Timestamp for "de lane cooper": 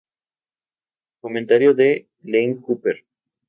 1.75-3.05